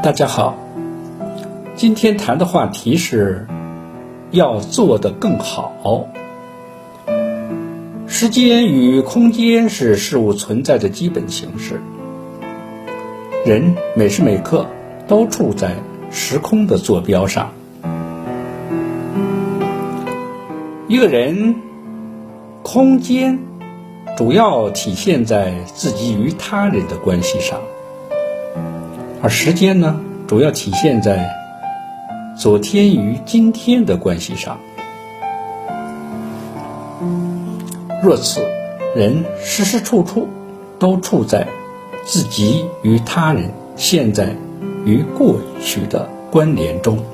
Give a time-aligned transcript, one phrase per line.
[0.00, 0.56] 大家好，
[1.74, 3.48] 今天谈的话题是
[4.30, 6.08] 要做得更好。
[8.06, 11.80] 时间与空间是事物存在的基本形式，
[13.44, 14.66] 人每时每刻
[15.08, 15.74] 都处在
[16.12, 17.50] 时空的坐标上。
[20.86, 21.56] 一个人
[22.62, 23.40] 空间
[24.16, 27.58] 主要体现在自己与他人的关系上。
[29.20, 31.28] 而时间呢，主要体现在
[32.36, 34.58] 昨天与今天的关系上。
[38.00, 38.46] 若此，
[38.94, 40.28] 人时时处处
[40.78, 41.48] 都处在
[42.04, 44.36] 自己与他人、现在
[44.84, 47.04] 与过去的关联中。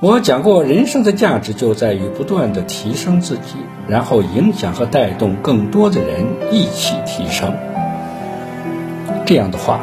[0.00, 7.52] 我讲过，人生的价值就在于不断的提升自己，然后影响和带动更多的人一起提升。
[9.28, 9.80] 这样的话，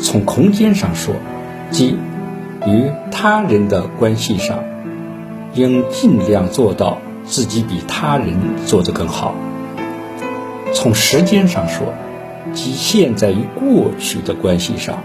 [0.00, 1.12] 从空间上说，
[1.72, 1.98] 即
[2.64, 4.60] 与他人的关系上，
[5.52, 8.36] 应尽量做到自己比他人
[8.66, 9.34] 做得更好；
[10.72, 11.92] 从时间上说，
[12.52, 15.02] 即现在与过去的关系上，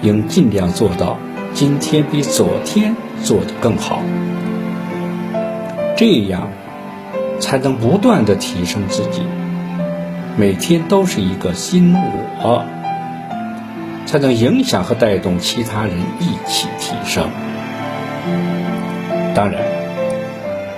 [0.00, 1.16] 应尽量做到
[1.52, 4.00] 今天比昨天做得更好。
[5.96, 6.48] 这样，
[7.40, 9.22] 才能不断的提升自己。
[10.36, 11.92] 每天都是一个新
[12.40, 12.64] 我，
[14.08, 17.28] 才能影响和带动其他人一起提升。
[19.34, 19.62] 当然，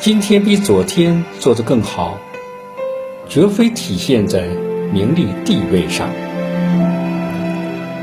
[0.00, 2.18] 今天比昨天做得更好，
[3.28, 4.48] 绝非体现在
[4.92, 6.08] 名利地位上；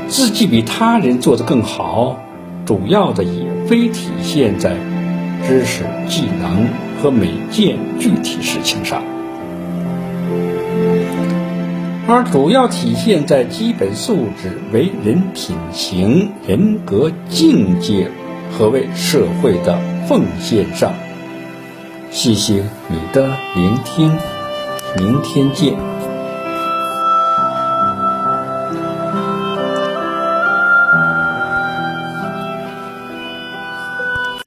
[0.08, 2.16] 自己比他人做得更好，
[2.64, 4.74] 主要的也非体现在
[5.46, 6.66] 知识、技能
[7.02, 9.02] 和每件具体事情上。
[12.10, 18.10] 而主要体现在基本素质、为人品行、人格境界
[18.50, 19.78] 和为社会的
[20.08, 20.94] 奉献上。
[22.10, 24.10] 谢谢你的聆听，
[24.96, 25.97] 明天见。